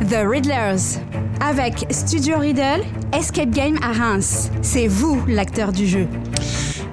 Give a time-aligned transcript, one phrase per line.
[0.00, 0.98] The Riddlers.
[1.40, 4.50] Avec Studio Riddle, Escape Game à Reims.
[4.62, 6.08] C'est vous l'acteur du jeu.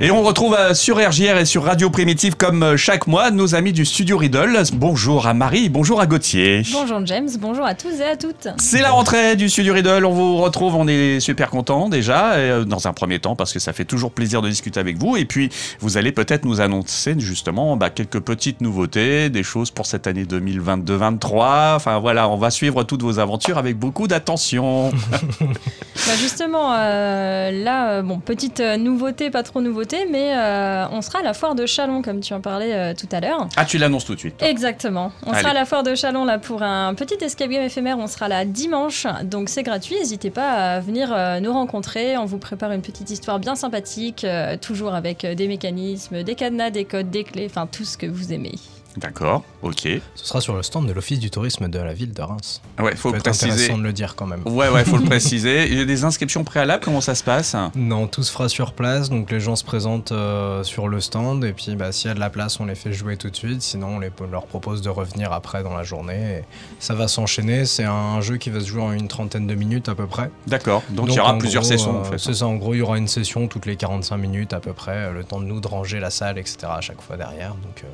[0.03, 3.53] Et on retrouve euh, sur RJR et sur Radio Primitive comme euh, chaque mois nos
[3.53, 4.59] amis du studio Riddle.
[4.73, 6.63] Bonjour à Marie, bonjour à Gauthier.
[6.71, 8.47] Bonjour James, bonjour à tous et à toutes.
[8.57, 12.65] C'est la rentrée du studio Riddle, on vous retrouve, on est super content déjà, euh,
[12.65, 15.17] dans un premier temps parce que ça fait toujours plaisir de discuter avec vous.
[15.17, 19.85] Et puis vous allez peut-être nous annoncer justement bah, quelques petites nouveautés, des choses pour
[19.85, 21.75] cette année 2022-23.
[21.75, 24.89] Enfin voilà, on va suivre toutes vos aventures avec beaucoup d'attention.
[25.39, 31.33] bah justement, là, bon, petite nouveauté, pas trop nouveauté mais euh, on sera à la
[31.33, 33.47] foire de Chalon, comme tu en parlais euh, tout à l'heure.
[33.55, 34.41] Ah, tu l'annonces tout de suite.
[34.41, 35.11] Exactement.
[35.25, 37.97] On sera à la foire de Chalon là pour un petit escape game éphémère.
[37.99, 39.95] On sera là dimanche, donc c'est gratuit.
[39.95, 42.17] N'hésitez pas à venir euh, nous rencontrer.
[42.17, 44.25] On vous prépare une petite histoire bien sympathique,
[44.61, 48.33] toujours avec des mécanismes, des cadenas, des codes, des clés, enfin tout ce que vous
[48.33, 48.53] aimez.
[48.97, 49.87] D'accord, ok.
[50.15, 52.61] Ce sera sur le stand de l'Office du tourisme de la ville de Reims.
[52.79, 53.51] Ouais, faut le préciser.
[53.51, 54.41] intéressant de le dire quand même.
[54.45, 55.67] Ouais, ouais, faut le préciser.
[55.67, 57.55] Il y a des inscriptions préalables, comment ça se passe?
[57.75, 61.45] Non, tout se fera sur place, donc les gens se présentent euh, sur le stand,
[61.45, 63.35] et puis bah, s'il y a de la place, on les fait jouer tout de
[63.35, 66.39] suite, sinon on, les, leur propose de revenir après dans la journée.
[66.39, 66.43] Et
[66.79, 69.89] ça va s'enchaîner, c'est un jeu qui va se jouer en une trentaine de minutes
[69.89, 70.29] à peu près.
[70.47, 72.17] D'accord, donc, il y aura plusieurs sessions en euh, fait.
[72.17, 74.73] C'est ça, en gros, il y aura une session toutes les 45 minutes à peu
[74.73, 76.57] près, le temps de nous de ranger la salle, etc.
[76.69, 77.55] à chaque fois derrière.
[77.55, 77.87] Donc, euh,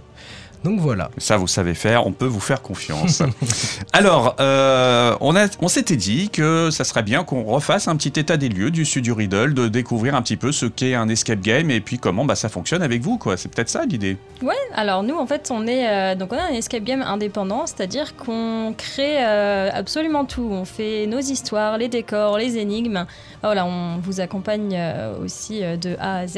[0.64, 1.12] donc voilà.
[1.18, 3.22] Ça, vous savez faire, on peut vous faire confiance.
[3.94, 8.38] Alors, euh, on, on s'était dit que ça serait bien qu'on refasse un petit état
[8.38, 11.70] des lieux du studio Riddle, de découvrir un petit peu ce qu'est un escape game
[11.70, 13.18] et puis comment bah, ça fonctionne avec vous.
[13.18, 13.38] quoi.
[13.38, 14.18] C'est peut-être ça l'idée.
[14.42, 17.66] Ouais, alors nous, en fait, on, est, euh, donc on a un escape game indépendant,
[17.68, 20.50] c'est-à-dire qu'on crée euh, absolument tout.
[20.52, 23.06] On fait nos histoires, les décors, les énigmes.
[23.44, 24.78] Voilà, on vous accompagne
[25.24, 26.38] aussi de A à Z.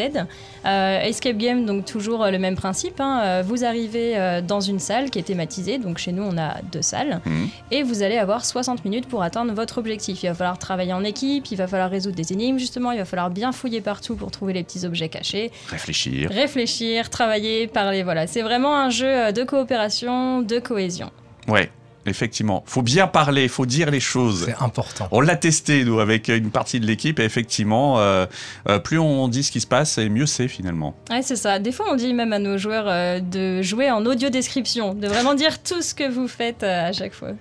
[0.65, 2.99] escape game, donc toujours le même principe.
[2.99, 3.41] Hein.
[3.41, 5.77] Vous arrivez euh, dans une salle qui est thématisée.
[5.77, 7.21] Donc chez nous, on a deux salles.
[7.25, 7.49] Mhm.
[7.71, 10.23] Et vous allez avoir 60 minutes pour atteindre votre objectif.
[10.23, 13.05] Il va falloir travailler en équipe, il va falloir résoudre des énigmes justement, il va
[13.05, 15.51] falloir bien fouiller partout pour trouver les petits objets cachés.
[15.69, 16.29] Réfléchir.
[16.29, 18.03] Réfléchir, travailler, parler.
[18.03, 21.11] Voilà, c'est vraiment un jeu euh, de coopération, de cohésion.
[21.47, 21.71] Ouais,
[22.09, 24.45] Effectivement, faut bien parler, faut dire les choses.
[24.45, 25.07] C'est important.
[25.11, 28.25] On l'a testé nous avec une partie de l'équipe et effectivement, euh,
[28.67, 30.95] euh, plus on dit ce qui se passe, et mieux c'est finalement.
[31.09, 31.59] Ouais, c'est ça.
[31.59, 35.07] Des fois, on dit même à nos joueurs euh, de jouer en audio description, de
[35.07, 37.31] vraiment dire tout ce que vous faites à chaque fois.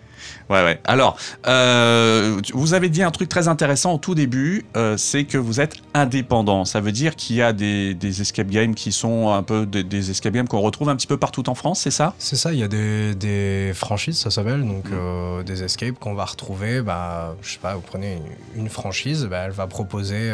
[0.49, 0.81] Ouais, ouais.
[0.85, 5.39] Alors, euh, vous avez dit un truc très intéressant au tout début, euh, c'est que
[5.39, 6.65] vous êtes indépendant.
[6.65, 10.33] Ça veut dire qu'il y a des, escape games qui sont un peu des, escape
[10.33, 12.15] games qu'on retrouve un petit peu partout en France, c'est ça?
[12.19, 14.95] C'est ça, il y a des, franchises, ça s'appelle, donc mm.
[14.95, 16.83] euh, des escapes qu'on va retrouver.
[16.83, 18.19] Bah, je sais pas, vous prenez
[18.57, 20.33] une, franchise, bah, elle va proposer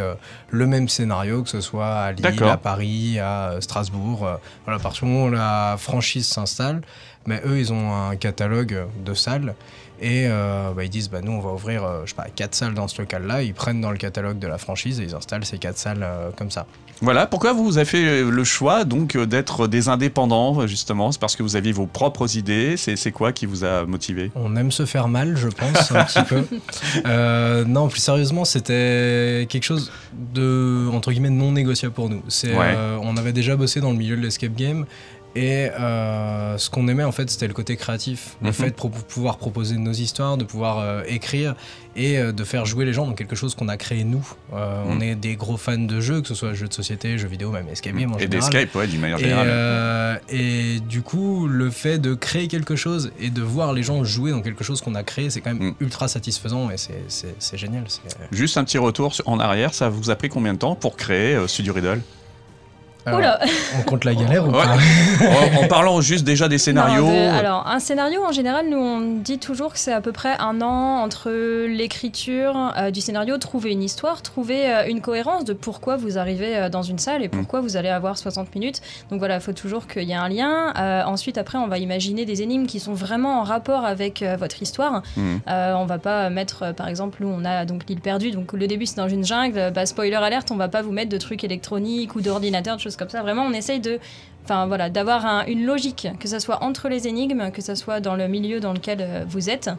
[0.48, 4.28] le même scénario, que ce soit à Lille, à Paris, à Strasbourg.
[4.64, 6.82] voilà, parce que la franchise s'installe,
[7.26, 9.54] mais eux, ils ont un catalogue de salles
[10.00, 12.54] et euh, bah, ils disent bah, nous, on va ouvrir euh, je sais pas, quatre
[12.54, 13.42] salles dans ce local-là.
[13.42, 16.30] Ils prennent dans le catalogue de la franchise et ils installent ces quatre salles euh,
[16.36, 16.66] comme ça.
[17.00, 21.10] Voilà, pourquoi vous avez fait le choix donc d'être des indépendants justement?
[21.10, 22.76] C'est parce que vous aviez vos propres idées.
[22.76, 24.30] C'est quoi qui vous a motivé?
[24.36, 26.44] On aime se faire mal, je pense un petit peu.
[27.66, 32.22] non, plus sérieusement, c'était quelque chose de entre guillemets non négociable pour nous.
[32.28, 32.54] C'est
[33.02, 34.86] on avait déjà bossé dans le milieu de l'escape game
[35.36, 38.52] et euh, ce qu'on aimait en fait, c'était le côté créatif, le mhm.
[38.52, 41.56] fait de pouvoir proposer nos histoires, de pouvoir euh, écrire
[41.96, 44.24] et euh, de faire jouer les gens dans quelque chose qu'on a créé nous.
[44.52, 45.02] On mhm.
[45.02, 47.68] est des gros fans de jeux, que ce soit jeux de société, jeux vidéo, même
[47.68, 48.48] escape game en et général.
[48.48, 50.20] Et d'escape, ouais, d'une manière générale.
[50.28, 54.30] Et, du coup, le fait de créer quelque chose et de voir les gens jouer
[54.30, 55.74] dans quelque chose qu'on a créé, c'est quand même mhm.
[55.80, 57.84] ultra satisfaisant et c'est génial.
[58.30, 61.36] Juste un petit retour en arrière, ça vous a pris combien de temps pour créer
[61.48, 62.00] Studio Riddle?
[63.06, 64.76] On compte la galère ou pas
[65.62, 67.06] en, parlant juste déjà des scénarios.
[67.08, 70.60] alors, un scénario, en général, nous, on dit toujours que c'est à peu près un
[70.60, 71.30] an entre
[71.66, 76.56] l'écriture euh, du scénario, trouver une histoire, trouver euh, une cohérence de pourquoi vous arrivez
[76.56, 78.80] euh, dans une salle et pourquoi vous allez avoir 60 minutes.
[79.10, 80.72] Donc voilà, il faut toujours qu'il y ait un lien.
[81.06, 85.02] ensuite, après, on va imaginer des énigmes qui sont vraiment en rapport avec votre histoire.
[85.16, 85.36] Mm.
[85.46, 88.30] on va pas mettre, par exemple, où on a donc l'île perdue.
[88.30, 89.72] Donc le début, c'est dans une jungle.
[89.74, 92.93] Bah, spoiler alerte, on va pas vous mettre de trucs électroniques ou d'ordinateurs, de choses
[92.96, 93.22] comme ça.
[93.22, 93.98] Vraiment, on essaye de
[94.44, 98.14] enfin voilà, d'avoir une logique, que ce soit entre les énigmes, que ce soit dans
[98.14, 99.70] le milieu dans lequel euh, vous êtes,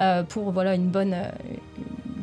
[0.00, 1.30] euh, pour voilà une bonne, euh,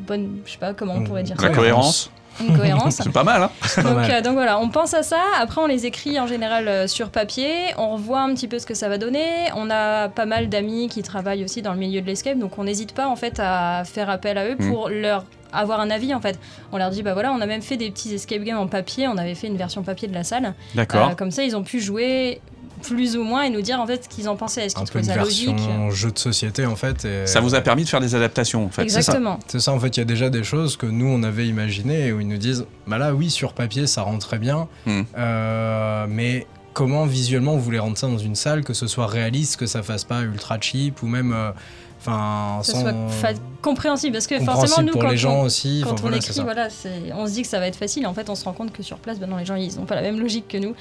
[0.08, 1.36] bonne, je sais pas comment on pourrait dire.
[1.42, 2.12] La cohérence.
[2.42, 2.96] Une cohérence.
[2.96, 5.22] C'est pas mal, hein donc, donc, voilà, on pense à ça.
[5.40, 7.54] Après, on les écrit en général sur papier.
[7.78, 9.26] On revoit un petit peu ce que ça va donner.
[9.56, 12.64] On a pas mal d'amis qui travaillent aussi dans le milieu de l'escape, donc on
[12.64, 14.70] n'hésite pas en fait à faire appel à eux mm.
[14.70, 16.40] pour leur avoir un avis en fait.
[16.72, 19.08] On leur dit bah voilà, on a même fait des petits escape games en papier,
[19.08, 20.54] on avait fait une version papier de la salle.
[20.76, 21.10] D'accord.
[21.12, 22.42] Euh, comme ça, ils ont pu jouer
[22.82, 24.66] plus ou moins et nous dire en fait ce qu'ils en pensaient.
[24.66, 25.60] Est-ce qu'ils trouvaient ça logique
[25.92, 27.08] jeu de société en fait.
[27.26, 28.84] Ça vous a permis de faire des adaptations en fait.
[28.84, 29.40] Exactement.
[29.48, 29.74] C'est ça.
[29.74, 29.98] en fait.
[29.98, 32.66] Il y a déjà des choses que nous on avait imaginées où ils nous disent
[32.86, 35.02] bah là oui sur papier ça rentre très bien, hmm.
[35.18, 39.58] euh, mais comment visuellement vous voulez rendre ça dans une salle que ce soit réaliste,
[39.58, 41.52] que ça fasse pas ultra cheap ou même euh,
[42.08, 46.02] Enfin, ça soit compréhensible parce que forcément nous pour quand les gens on, aussi quand
[46.04, 46.70] on écrit voilà
[47.16, 48.84] on se dit que ça va être facile en fait on se rend compte que
[48.84, 50.76] sur place ben non les gens ils ont pas la même logique que nous.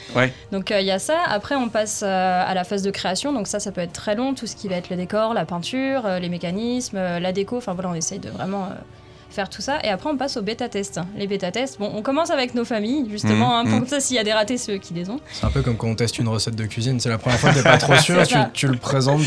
[0.52, 1.18] Donc euh, il y a ça.
[1.28, 3.32] Après on passe euh, à la phase de création.
[3.32, 5.44] Donc ça ça peut être très long tout ce qui va être le décor la
[5.44, 7.56] peinture euh, les mécanismes la déco.
[7.56, 8.68] Enfin voilà on essaye de vraiment
[9.30, 9.78] faire tout ça.
[9.82, 12.64] Et après on passe au bêta test les bêta tests bon on commence avec nos
[12.64, 13.70] familles justement mmh, hein, mmh.
[13.70, 15.20] comme ça s'il y a des ratés ceux qui les ont.
[15.32, 17.00] C'est un peu comme quand on teste une recette de cuisine.
[17.00, 19.22] C'est la première fois que t'es pas trop sûr tu, tu, le présentes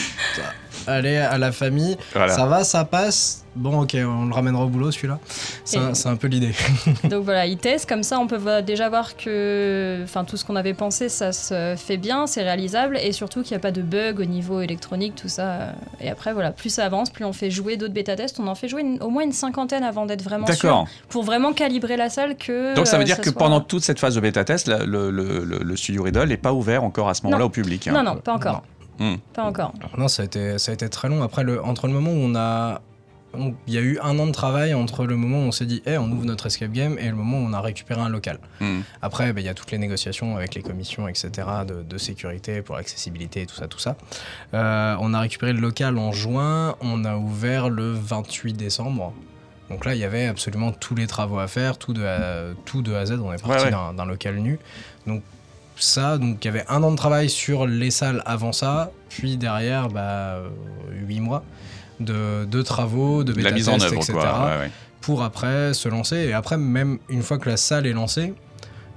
[0.88, 1.98] aller à la famille.
[2.14, 3.46] Ça va, ça passe.
[3.56, 5.20] Bon, ok, on le ramènera au boulot celui-là.
[5.66, 6.54] C'est un, peu l'idée.
[7.06, 10.56] Donc voilà, il teste, comme ça on peut déjà voir que enfin, tout ce qu'on
[10.56, 13.82] avait pensé, ça se fait bien, c'est réalisable et surtout qu'il n'y a pas de
[13.82, 15.74] bug au niveau électronique, tout ça.
[16.00, 18.40] Et après, voilà, plus ça avance, plus on fait jouer d'autres bêta-tests.
[18.40, 20.86] On en fait jouer au moins une cinquantaine avant d'être vraiment sûr.
[21.10, 22.76] Pour vraiment calibrer la salle que.
[22.76, 26.28] Donc ça veut dire que pendant toute cette phase de bêta-test, le, le, studio Riddle
[26.28, 27.88] n'est pas ouvert encore à ce moment-là au public.
[27.88, 27.94] Hein.
[27.94, 28.64] Non, non, pas encore.
[29.00, 29.16] Hmm.
[29.34, 29.74] Pas encore.
[29.98, 31.24] Non, ça a, été, ça a été très long.
[31.24, 32.82] Après, le, entre le moment où on a.
[33.68, 35.84] Il y a eu un an de travail entre le moment où on s'est dit,
[35.86, 38.40] hey, on ouvre notre escape game et le moment où on a récupéré un local.
[38.60, 38.80] Hmm.
[39.04, 42.76] Après, ben, il y a toutes les négociations avec les commissions, etc., de, sécurité pour
[42.76, 43.98] l'accessibilité et tout ça, tout ça.
[44.56, 49.14] Euh, on a récupéré le local en juin, on a ouvert le 28 décembre.
[49.70, 52.82] Donc là, il y avait absolument tous les travaux à faire, tout de A, tout
[52.82, 53.20] de à Z.
[53.24, 54.58] On est parti d'un local nu.
[55.06, 55.22] Donc
[55.82, 56.18] ça.
[56.18, 59.90] Donc il y avait un an de travail sur les salles avant ça, puis derrière,
[59.90, 60.40] bah,
[60.92, 61.44] 8 mois
[62.00, 64.14] de, de travaux, de bêta mise en œuvre, etc.
[65.02, 66.18] Pour après se lancer.
[66.18, 68.34] Et après, même une fois que la salle est lancée,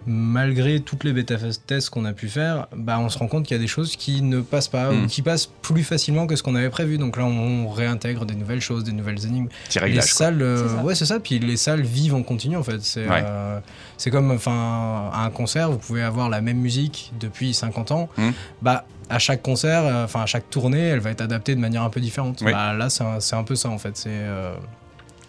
[0.07, 3.57] malgré toutes les bêta tests qu'on a pu faire, bah, on se rend compte qu'il
[3.57, 5.07] y a des choses qui ne passent pas ou hmm.
[5.07, 6.99] qui passent plus facilement que ce qu'on avait prévu.
[6.99, 9.49] Donc là, on, réintègre des nouvelles choses, des nouvelles énigmes.
[9.87, 11.21] les salles, euh, ouais, c'est ça.
[11.21, 12.83] Puis les salles vivent en continu en fait.
[12.83, 13.61] C'est euh,
[13.97, 18.09] c'est comme enfin à un concert, vous pouvez avoir la même musique depuis 50 ans.
[18.17, 18.31] Hmm.
[18.61, 21.83] Bah à chaque concert, euh, enfin à chaque tournée, elle va être adaptée de manière
[21.83, 22.43] un peu différente.
[22.43, 23.97] Bah, là, c'est un, un, peu ça en fait.
[23.97, 24.11] C'est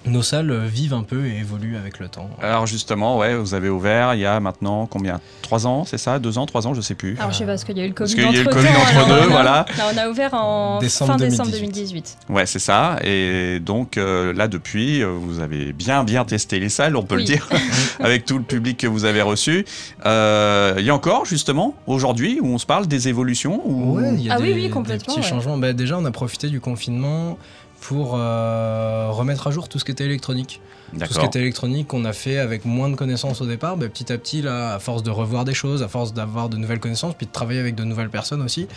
[0.05, 2.29] nos salles vivent un peu et évoluent avec le temps.
[2.41, 5.19] Alors justement, ouais, vous avez ouvert il y a maintenant combien?
[5.41, 6.19] Trois ans, c'est ça?
[6.19, 7.17] Deux ans, trois ans, je sais plus.
[7.19, 8.41] Alors je sais pas, parce qu'il y a eu le Covid Parce qu'il y a
[8.41, 9.65] eu le Covid entre deux, voilà.
[9.77, 12.17] Là, on a ouvert en fin décembre 2018.
[12.29, 12.97] Ouais, c'est ça.
[13.03, 17.15] Et donc euh, là, depuis, euh, vous avez bien, bien testé les salles, on peut
[17.15, 17.47] le dire,
[17.99, 19.65] avec tout le public que vous avez reçu.
[20.05, 23.99] Euh, il y a encore, justement, aujourd'hui, où on se parle des évolutions ou...
[23.99, 25.13] il y a ah des, oui, oui, complètement.
[25.13, 25.57] Des petits changements.
[25.57, 27.37] Bah, déjà, on a profité du confinement
[27.83, 30.61] pour euh, remettre à jour tout ce qui était électronique.
[30.93, 33.75] Tout ce qui était électronique, on a fait avec moins de connaissances au départ.
[33.77, 36.55] Ben, petit à petit, là, à force de revoir des choses, à force d'avoir de
[36.55, 38.67] nouvelles connaissances, puis de travailler avec de nouvelles personnes aussi,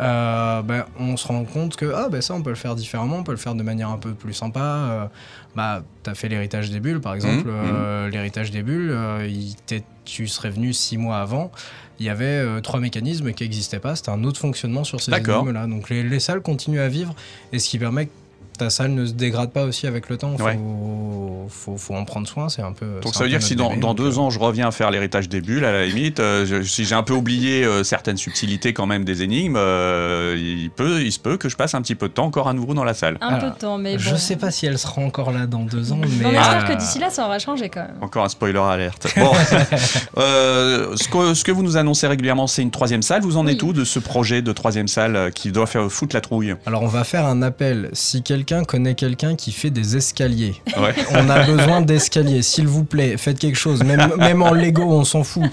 [0.00, 3.18] euh, ben, on se rend compte que ah, ben, ça, on peut le faire différemment,
[3.18, 4.60] on peut le faire de manière un peu plus sympa.
[4.60, 5.06] Euh,
[5.56, 7.48] bah, tu as fait l'héritage des bulles, par exemple.
[7.48, 8.08] Mmh, mmh.
[8.08, 8.94] L'héritage des bulles,
[10.04, 11.50] tu serais venu six mois avant
[11.98, 13.94] il y avait trois mécanismes qui n'existaient pas.
[13.94, 15.66] C'était un autre fonctionnement sur ces énigmes-là.
[15.66, 17.14] Donc les, les, salles continuent à vivre
[17.52, 18.08] et ce qui permet
[18.60, 20.36] ta salle ne se dégrade pas aussi avec le temps.
[21.48, 22.50] Faut, faut, en prendre soin.
[22.50, 23.00] C'est un peu.
[23.02, 25.30] Donc ça veut dire que si dans, dans deux euh, ans je reviens faire l'héritage
[25.30, 28.86] des bulles, à la limite, euh, si j'ai un peu oublié euh, certaines subtilités quand
[28.86, 32.12] même des énigmes, il, peut, il se peut que je passe un petit peu de
[32.12, 33.16] temps encore à nouveau dans la salle.
[33.22, 34.02] Un peu de temps, mais bon.
[34.02, 36.26] Je sais pas si elle sera encore là dans deux ans, mais.
[36.26, 37.96] On espère que d'ici là, ça aura changé quand même.
[38.02, 39.08] Encore un spoiler alerte.
[39.16, 39.32] Bon,
[40.16, 43.22] ce, que, ce, que, vous nous annoncez régulièrement, c'est une troisième salle.
[43.22, 46.20] Vous en êtes où de ce projet de troisième salle qui doit faire foutre la
[46.20, 46.54] trouille?
[46.66, 47.88] Alors on va faire un appel.
[47.94, 50.54] Si quelqu'un connaît quelqu'un qui fait des escaliers.
[51.12, 53.82] On a besoin d'escaliers, s'il vous plaît, faites quelque chose.
[53.82, 55.44] Même, même en Lego, on s'en fout.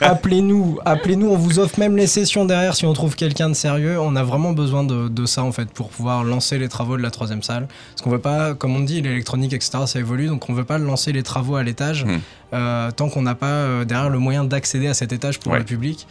[0.00, 3.98] Appelez-nous, appelez-nous, on vous offre même les sessions derrière si on trouve quelqu'un de sérieux.
[4.00, 7.10] On a vraiment besoin de, ça en fait pour pouvoir lancer les travaux de la
[7.10, 7.68] troisième salle.
[7.90, 10.78] Parce qu'on veut pas, comme on dit, l'électronique, etc., ça évolue, donc on veut pas
[10.78, 12.18] lancer les travaux à l'étage hmm.
[12.52, 15.64] Euh, tant qu'on n'a pas euh, derrière le moyen d'accéder à cet étage pour le
[15.64, 16.06] public.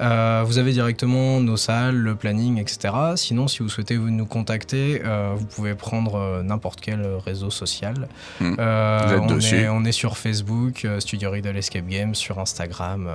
[0.00, 2.94] Euh, vous avez directement nos salles, le planning, etc.
[3.16, 8.08] Sinon, si vous souhaitez nous contacter, euh, vous pouvez prendre euh, n'importe quel réseau social.
[8.40, 8.54] Hmm.
[8.58, 13.08] on, est, on, est, sur Facebook, Studio Riddle Escape Games, sur Instagram.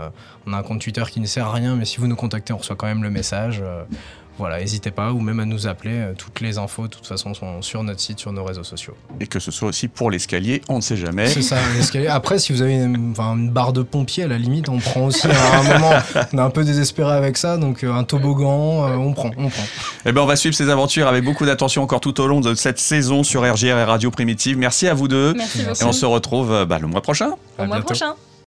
[0.46, 2.54] on a un compte Twitter qui ne sert à rien, mais si vous nous contactez,
[2.54, 3.64] on reçoit quand même le message
[4.40, 5.94] voilà, n'hésitez pas ou même à nous appeler.
[5.94, 8.96] Euh, toutes les infos, de toute façon, sont sur notre site, sur nos réseaux sociaux.
[9.20, 11.28] Et que ce soit aussi pour l'escalier, on ne sait jamais.
[11.28, 12.08] C'est ça, l'escalier.
[12.08, 13.14] Après, si vous avez une,
[13.52, 15.28] barre de pompier, à la limite, on prend aussi.
[15.28, 15.92] à un moment,
[16.34, 19.50] on est un peu désespéré avec ça, donc euh, un toboggan, euh, on prend, on
[19.50, 19.64] prend.
[20.06, 22.56] Eh bien, on va suivre ces aventures avec beaucoup d'attention encore tout au long de
[22.56, 24.58] cette saison sur RGR et Radio Primitive.
[24.58, 25.34] Merci à vous deux.
[25.36, 25.62] Merci.
[25.62, 27.32] Et on se retrouve bah, le mois prochain.
[27.60, 28.16] Au mois prochain.